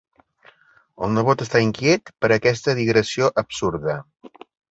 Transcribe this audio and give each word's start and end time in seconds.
El 1.07 1.13
nebot 1.17 1.43
està 1.45 1.61
inquiet 1.65 2.11
per 2.25 2.31
aquesta 2.37 2.77
digressió 2.81 3.31
absurda. 3.45 4.01